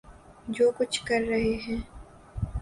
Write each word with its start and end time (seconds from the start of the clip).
جو 0.47 0.71
کچھ 0.77 1.05
کر 1.05 1.21
رہے 1.29 1.53
ہیں۔ 1.67 1.79